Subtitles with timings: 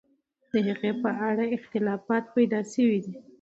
[0.51, 2.01] د هغې په اړه اختلاف
[2.35, 3.13] پیدا سوی دی.